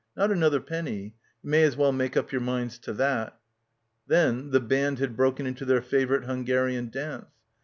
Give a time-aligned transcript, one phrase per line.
[0.17, 1.13] Nor another penny.
[1.43, 3.39] You may as well make up your minds to that."
[4.07, 7.27] Then the band had broken into their favourite Hungarian dance.